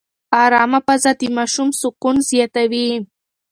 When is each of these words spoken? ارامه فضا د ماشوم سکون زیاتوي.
ارامه 0.43 0.79
فضا 0.87 1.11
د 1.19 1.23
ماشوم 1.37 1.69
سکون 1.79 2.15
زیاتوي. 2.29 2.89